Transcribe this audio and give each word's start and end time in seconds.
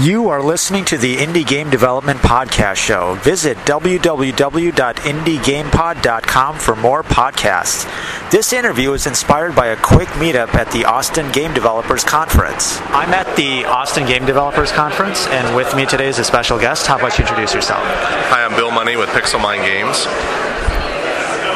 You 0.00 0.28
are 0.28 0.42
listening 0.42 0.84
to 0.86 0.98
the 0.98 1.16
Indie 1.16 1.46
Game 1.46 1.70
Development 1.70 2.18
Podcast 2.20 2.76
Show. 2.76 3.14
Visit 3.22 3.56
www.indiegamepod.com 3.58 6.58
for 6.58 6.76
more 6.76 7.02
podcasts. 7.02 8.30
This 8.30 8.52
interview 8.52 8.92
is 8.92 9.06
inspired 9.06 9.56
by 9.56 9.68
a 9.68 9.76
quick 9.76 10.08
meetup 10.08 10.54
at 10.54 10.70
the 10.70 10.84
Austin 10.84 11.32
Game 11.32 11.54
Developers 11.54 12.04
Conference. 12.04 12.78
I'm 12.88 13.14
at 13.14 13.36
the 13.36 13.64
Austin 13.64 14.06
Game 14.06 14.26
Developers 14.26 14.70
Conference, 14.70 15.26
and 15.28 15.56
with 15.56 15.74
me 15.74 15.86
today 15.86 16.08
is 16.08 16.18
a 16.18 16.24
special 16.24 16.58
guest. 16.58 16.86
How 16.86 16.98
about 16.98 17.16
you 17.18 17.24
introduce 17.24 17.54
yourself? 17.54 17.80
Hi, 17.82 18.44
I'm 18.44 18.54
Bill 18.54 18.70
Money 18.70 18.96
with 18.96 19.08
Pixel 19.08 19.40
Mine 19.40 19.62
Games. 19.62 20.04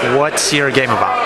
What's 0.00 0.50
your 0.54 0.70
game 0.70 0.88
about? 0.88 1.20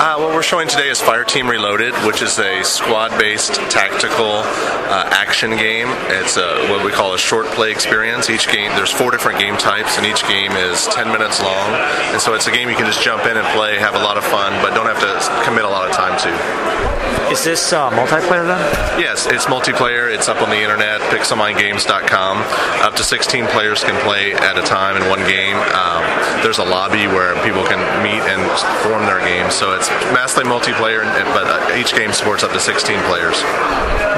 Uh, 0.00 0.16
what 0.18 0.34
we're 0.34 0.42
showing 0.42 0.68
today 0.68 0.88
is 0.88 0.98
Fireteam 0.98 1.50
Reloaded, 1.50 1.92
which 2.06 2.22
is 2.22 2.38
a 2.38 2.62
squad-based 2.64 3.56
tactical 3.70 4.40
uh, 4.88 5.08
action 5.12 5.50
game. 5.50 5.88
It's 6.08 6.38
a, 6.38 6.66
what 6.70 6.82
we 6.82 6.92
call 6.92 7.12
a 7.12 7.18
short 7.18 7.44
play 7.48 7.70
experience. 7.70 8.30
Each 8.30 8.48
game, 8.48 8.72
there's 8.72 8.90
four 8.90 9.10
different 9.10 9.38
game 9.38 9.58
types, 9.58 9.98
and 9.98 10.06
each 10.06 10.26
game 10.26 10.52
is 10.52 10.86
10 10.86 11.08
minutes 11.08 11.42
long. 11.42 11.74
And 12.12 12.20
so 12.20 12.32
it's 12.32 12.46
a 12.46 12.50
game 12.50 12.70
you 12.70 12.76
can 12.76 12.86
just 12.86 13.02
jump 13.02 13.26
in 13.26 13.36
and 13.36 13.46
play, 13.48 13.76
have 13.78 13.94
a 13.94 13.98
lot 13.98 14.16
of 14.16 14.24
fun, 14.24 14.52
but 14.62 14.74
don't 14.74 14.86
have 14.86 15.00
to 15.00 15.44
commit 15.44 15.64
a 15.64 15.68
lot 15.68 15.86
of 15.86 15.94
time 15.94 16.18
to. 16.20 17.30
Is 17.30 17.42
this 17.42 17.72
uh, 17.72 17.90
multiplayer 17.90 18.46
then? 18.46 19.00
Yes, 19.00 19.26
it's 19.26 19.46
multiplayer. 19.46 20.12
It's 20.12 20.28
up 20.28 20.40
on 20.40 20.48
the 20.48 20.62
internet, 20.62 21.00
pixelminegames.com. 21.10 22.38
Up 22.86 22.94
to 22.94 23.02
16 23.02 23.46
players 23.48 23.82
can 23.82 24.00
play 24.06 24.32
at 24.32 24.56
a 24.56 24.62
time 24.62 24.96
in 24.96 25.08
one 25.08 25.18
game. 25.26 25.56
Um, 25.56 26.04
there's 26.42 26.58
a 26.58 26.64
lobby 26.64 27.08
where 27.08 27.34
people 27.42 27.64
can 27.64 27.80
meet 28.06 28.22
and 28.30 28.38
form 28.86 29.02
their 29.02 29.18
games. 29.18 29.54
So 29.54 29.74
it's 29.74 29.90
massively 30.14 30.46
multiplayer, 30.46 31.02
but 31.34 31.46
uh, 31.50 31.74
each 31.74 31.94
game 31.94 32.12
supports 32.12 32.44
up 32.44 32.52
to 32.52 32.60
16 32.60 32.98
players. 33.10 33.42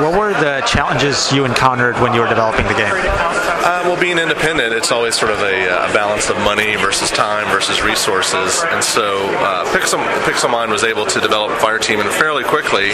What 0.05 0.12
were 0.12 0.34
the 0.37 0.62
challenges 0.69 1.33
you 1.33 1.45
encountered 1.45 1.96
when 1.96 2.12
you 2.12 2.20
were 2.20 2.29
developing 2.29 2.66
the 2.66 2.74
game? 2.74 2.93
Uh, 2.93 3.82
well, 3.88 3.98
being 3.98 4.19
independent, 4.19 4.73
it's 4.74 4.93
always 4.93 5.16
sort 5.16 5.32
of 5.32 5.41
a, 5.41 5.66
a, 5.66 5.93
balance 5.93 6.29
of 6.29 6.37
money 6.38 6.77
versus 6.77 7.10
time 7.10 7.49
versus 7.51 7.82
resources. 7.82 8.62
And 8.68 8.85
so 8.85 9.27
uh, 9.40 9.65
Pixel, 9.73 10.05
Pixelmine 10.23 10.71
was 10.71 10.84
able 10.84 11.07
to 11.07 11.21
develop 11.21 11.51
Fireteam 11.59 12.01
and 12.01 12.10
fairly 12.10 12.45
quickly 12.45 12.93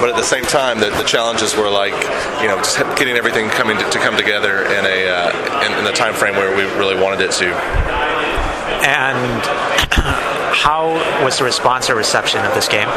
but 0.00 0.08
at 0.08 0.16
the 0.16 0.24
same 0.24 0.44
time, 0.44 0.80
the, 0.80 0.88
the, 0.96 1.04
challenges 1.04 1.54
were 1.54 1.68
like, 1.68 1.92
you 2.40 2.48
know, 2.48 2.56
just 2.56 2.78
getting 2.96 3.16
everything 3.16 3.50
coming 3.50 3.76
to, 3.76 3.84
to 3.90 3.98
come 3.98 4.16
together 4.16 4.64
in 4.64 4.86
a 4.86 5.08
uh, 5.08 5.66
in, 5.66 5.78
in, 5.78 5.84
the 5.84 5.92
time 5.92 6.14
frame 6.14 6.34
where 6.36 6.56
we 6.56 6.62
really 6.78 6.96
wanted 6.96 7.20
it 7.20 7.32
to. 7.32 7.99
And 8.82 9.42
how 10.54 10.92
was 11.24 11.38
the 11.38 11.44
response 11.44 11.90
or 11.90 11.94
reception 11.94 12.44
of 12.44 12.54
this 12.54 12.68
game? 12.68 12.88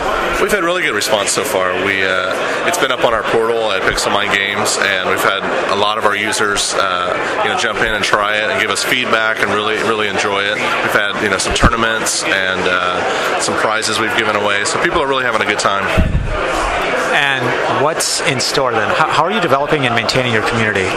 We've 0.42 0.52
had 0.52 0.64
really 0.64 0.82
good 0.82 0.96
response 0.96 1.32
so 1.32 1.44
far. 1.44 1.74
We 1.86 2.04
uh, 2.04 2.68
it's 2.68 2.78
been 2.78 2.92
up 2.92 3.06
on 3.06 3.14
our 3.14 3.24
portal 3.24 3.72
at 3.72 3.82
Pixelmine 3.84 4.34
Games, 4.34 4.78
and 4.80 5.10
we've 5.10 5.24
had 5.24 5.44
a 5.72 5.76
lot 5.76 5.98
of 5.98 6.06
our 6.06 6.16
users, 6.16 6.74
uh, 6.76 7.42
you 7.44 7.50
know, 7.50 7.58
jump 7.58 7.80
in 7.80 7.94
and 7.94 8.04
try 8.04 8.38
it 8.38 8.50
and 8.50 8.62
give 8.62 8.70
us 8.72 8.84
feedback 8.84 9.40
and 9.40 9.52
really 9.52 9.78
really 9.84 10.08
enjoy 10.08 10.44
it. 10.44 10.56
We've 10.56 10.98
had 10.98 11.22
you 11.24 11.30
know 11.30 11.38
some 11.38 11.54
tournaments 11.54 12.24
and 12.24 12.62
uh, 12.64 13.40
some 13.40 13.56
prizes 13.56 14.00
we've 14.00 14.16
given 14.18 14.36
away, 14.36 14.66
so 14.66 14.82
people 14.84 15.02
are 15.02 15.08
really 15.08 15.26
having 15.26 15.42
a 15.42 15.46
good 15.46 15.60
time. 15.60 15.84
And 17.14 17.84
what's 17.84 18.22
in 18.22 18.40
store 18.40 18.72
then? 18.72 18.90
How, 18.90 19.08
how 19.08 19.24
are 19.24 19.32
you 19.32 19.42
developing 19.42 19.86
and 19.86 19.94
maintaining 19.94 20.34
your 20.34 20.48
community? 20.50 20.90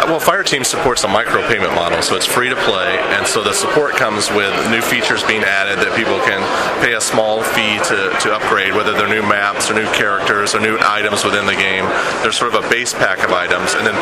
Uh, 0.00 0.06
well, 0.06 0.20
Fireteam 0.20 0.64
supports 0.64 1.04
a 1.04 1.06
micropayment 1.06 1.74
model, 1.74 2.00
so 2.00 2.16
it's 2.16 2.24
free 2.24 2.48
to 2.48 2.56
play, 2.56 2.96
and 3.12 3.26
so 3.26 3.44
the 3.44 3.52
support 3.52 3.92
comes 3.96 4.30
with 4.30 4.48
new 4.70 4.80
features 4.80 5.22
being 5.24 5.42
added 5.42 5.76
that 5.76 5.94
people 5.94 6.16
can 6.24 6.40
pay 6.80 6.94
a 6.94 7.00
small 7.02 7.42
fee 7.42 7.76
to, 7.84 8.08
to 8.16 8.32
upgrade, 8.32 8.72
whether 8.72 8.94
they're 8.94 9.12
new 9.12 9.20
maps 9.20 9.68
or 9.70 9.74
new 9.74 9.84
characters 9.92 10.54
or 10.54 10.60
new 10.60 10.78
items 10.80 11.22
within 11.22 11.44
the 11.44 11.52
game. 11.52 11.84
There's 12.24 12.38
sort 12.38 12.54
of 12.54 12.64
a 12.64 12.68
base 12.70 12.94
pack 12.94 13.20
of 13.20 13.32
items, 13.32 13.74
and 13.74 13.84
then 13.84 13.96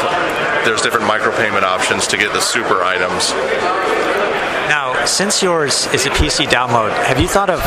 there's 0.65 0.83
different 0.83 1.11
micropayment 1.11 1.65
options 1.65 2.07
to 2.07 2.17
get 2.17 2.33
the 2.33 2.41
super 2.41 2.85
items. 2.85 3.35
Since 5.07 5.43
yours 5.43 5.87
is 5.95 6.07
a 6.07 6.11
PC 6.11 6.47
download, 6.47 6.93
have 7.05 7.19
you 7.21 7.29
thought 7.29 7.51
of 7.51 7.61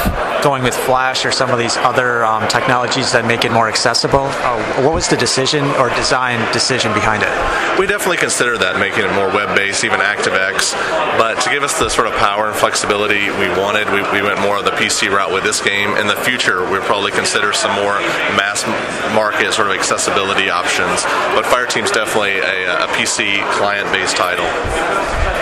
going 0.44 0.64
with 0.64 0.75
Flash 0.75 1.25
or 1.25 1.31
some 1.31 1.50
of 1.50 1.58
these 1.58 1.78
other 1.78 2.24
um, 2.25 2.47
technologies 2.47 3.12
that 3.12 3.25
make 3.25 3.46
it 3.46 3.52
more 3.52 3.68
accessible? 3.68 4.25
Uh, 4.30 4.84
what 4.84 4.94
was 4.94 5.08
the 5.08 5.18
decision 5.18 5.66
or 5.78 5.90
design 5.96 6.40
decision 6.53 6.94
behind 6.94 7.24
it? 7.24 7.80
We 7.80 7.88
definitely 7.88 8.18
considered 8.18 8.59
that, 8.59 8.80
making 8.80 9.06
it 9.06 9.14
more 9.14 9.28
web-based, 9.28 9.84
even 9.84 10.00
ActiveX. 10.00 10.74
But 11.18 11.41
to 11.41 11.50
give 11.50 11.64
us 11.64 11.80
the 11.80 11.90
sort 11.90 12.08
of 12.08 12.14
power 12.14 12.47
and 12.47 12.56
flexibility 12.56 13.30
we 13.38 13.50
wanted, 13.58 13.90
we, 13.90 14.02
we 14.12 14.22
went 14.22 14.40
more 14.41 14.58
of 14.58 14.66
the 14.66 14.75
PC 14.78 15.09
route 15.09 15.31
with 15.31 15.44
this 15.44 15.62
game. 15.62 15.97
In 15.97 16.08
the 16.08 16.18
future, 16.18 16.62
we'll 16.70 16.86
probably 16.86 17.12
consider 17.12 17.53
some 17.53 17.74
more 17.75 18.02
mass 18.38 18.66
market 19.14 19.53
sort 19.53 19.70
of 19.70 19.75
accessibility 19.75 20.50
options. 20.50 21.03
But 21.34 21.46
Fireteam's 21.46 21.91
definitely 21.91 22.40
a, 22.40 22.86
a 22.86 22.88
PC 22.97 23.41
client-based 23.53 24.18
title. 24.18 24.46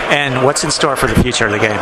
And 0.09 0.43
what's 0.43 0.63
in 0.63 0.71
store 0.71 0.95
for 0.95 1.07
the 1.07 1.21
future 1.21 1.45
of 1.45 1.51
the 1.51 1.59
game? 1.59 1.79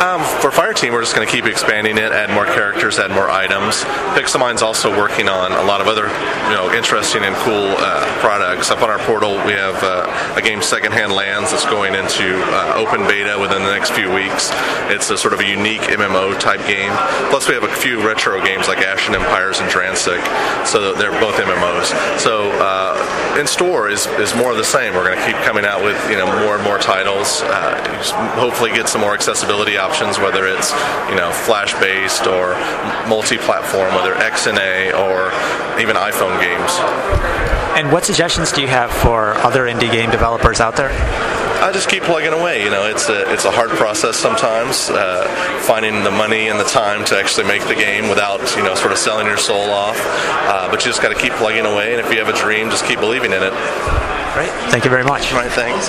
Um, 0.00 0.20
for 0.40 0.50
Fireteam, 0.50 0.92
we're 0.92 1.02
just 1.02 1.14
going 1.14 1.26
to 1.26 1.32
keep 1.32 1.46
expanding 1.46 1.98
it, 1.98 2.10
add 2.10 2.30
more 2.30 2.46
characters, 2.46 2.98
add 2.98 3.10
more 3.10 3.30
items. 3.30 3.82
Pixelmine's 4.18 4.60
also 4.60 4.90
working 4.90 5.28
on 5.28 5.52
a 5.52 5.62
lot 5.62 5.80
of 5.80 5.86
other, 5.86 6.06
you 6.06 6.54
know, 6.54 6.72
interesting 6.74 7.22
and 7.22 7.34
cool 7.36 7.74
uh, 7.78 8.04
products. 8.18 8.70
Up 8.70 8.82
on 8.82 8.90
our 8.90 8.98
portal, 9.00 9.34
we 9.46 9.52
have 9.52 9.76
uh, 9.82 10.34
a 10.36 10.42
game, 10.42 10.62
Secondhand 10.62 11.12
Lands, 11.12 11.52
that's 11.52 11.64
going 11.64 11.94
into 11.94 12.42
uh, 12.50 12.74
open 12.76 13.06
beta 13.06 13.38
within 13.38 13.62
the 13.62 13.70
next 13.70 13.90
few 13.90 14.12
weeks. 14.12 14.50
It's 14.90 15.10
a 15.10 15.16
sort 15.16 15.32
of 15.32 15.40
a 15.40 15.46
unique 15.46 15.82
MMO 15.82 16.38
type 16.40 16.66
game. 16.66 16.92
Plus, 17.30 17.46
we 17.48 17.54
have 17.54 17.64
a 17.64 17.74
few 17.76 18.04
retro 18.04 18.42
games 18.42 18.68
like 18.68 18.78
Ashen 18.78 19.14
Empires 19.14 19.60
and 19.60 19.70
Dransik, 19.70 20.22
so 20.66 20.94
they're 20.94 21.18
both 21.20 21.36
MMOs. 21.36 22.18
So 22.18 22.50
uh, 22.58 22.98
in 23.38 23.46
store 23.46 23.88
is 23.88 24.06
is 24.18 24.34
more 24.34 24.50
of 24.50 24.56
the 24.56 24.64
same. 24.64 24.94
We're 24.94 25.04
going 25.04 25.18
to 25.18 25.26
keep 25.26 25.36
coming 25.44 25.64
out 25.64 25.82
with 25.82 25.98
you 26.10 26.16
know 26.16 26.26
more 26.26 26.54
and 26.54 26.64
more 26.64 26.78
titles. 26.78 27.42
Uh, 27.42 27.76
hopefully, 28.34 28.70
get 28.70 28.88
some 28.88 29.00
more 29.00 29.14
accessibility 29.14 29.76
options, 29.76 30.18
whether 30.18 30.46
it's 30.46 30.72
you 31.08 31.16
know 31.16 31.30
flash 31.32 31.74
based 31.74 32.26
or 32.26 32.54
multi-platform, 33.08 33.94
whether 33.94 34.14
XNA 34.14 34.94
or 34.94 35.32
even 35.80 35.96
iPhone 35.96 36.38
games. 36.40 36.72
And 37.76 37.90
what 37.90 38.04
suggestions 38.04 38.52
do 38.52 38.60
you 38.62 38.68
have 38.68 38.92
for 38.92 39.34
other 39.38 39.64
indie 39.64 39.90
game 39.90 40.10
developers 40.10 40.60
out 40.60 40.76
there? 40.76 40.90
I 41.64 41.72
just 41.72 41.88
keep 41.88 42.02
plugging 42.02 42.34
away. 42.34 42.62
You 42.62 42.68
know, 42.68 42.84
it's 42.84 43.08
a 43.08 43.32
it's 43.32 43.46
a 43.46 43.50
hard 43.50 43.70
process 43.70 44.18
sometimes, 44.18 44.90
uh, 44.90 45.24
finding 45.62 46.04
the 46.04 46.10
money 46.10 46.48
and 46.48 46.60
the 46.60 46.64
time 46.64 47.06
to 47.06 47.16
actually 47.16 47.46
make 47.46 47.66
the 47.66 47.74
game 47.74 48.10
without 48.10 48.38
you 48.54 48.62
know 48.62 48.74
sort 48.74 48.92
of 48.92 48.98
selling 48.98 49.26
your 49.26 49.38
soul 49.38 49.70
off. 49.70 49.96
Uh, 49.98 50.68
but 50.70 50.84
you 50.84 50.90
just 50.90 51.00
got 51.00 51.08
to 51.08 51.18
keep 51.18 51.32
plugging 51.40 51.64
away, 51.64 51.96
and 51.96 52.04
if 52.04 52.12
you 52.12 52.18
have 52.22 52.28
a 52.28 52.36
dream, 52.36 52.68
just 52.68 52.84
keep 52.84 53.00
believing 53.00 53.32
in 53.32 53.42
it. 53.42 53.54
Great. 54.34 54.50
Thank 54.68 54.84
you 54.84 54.90
very 54.90 55.04
much. 55.04 55.32
All 55.32 55.38
right. 55.38 55.50
Thanks. 55.50 55.88